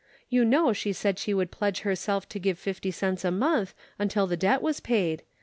You 0.29 0.43
know 0.45 0.73
she 0.73 0.93
said 0.93 1.19
she 1.19 1.31
would 1.31 1.51
pledge 1.51 1.81
her 1.81 1.95
self 1.95 2.27
to 2.29 2.39
give 2.39 2.57
fifty 2.57 2.89
cents 2.89 3.23
a 3.23 3.29
month 3.29 3.75
until 3.99 4.25
the 4.25 4.35
debt 4.35 4.63
was 4.63 4.79
paid. 4.79 5.21